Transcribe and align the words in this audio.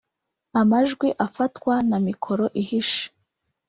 amajwi 0.61 1.07
afatwa 1.25 1.73
na 1.89 1.97
mikoro 2.07 2.45
ihishe 2.61 3.05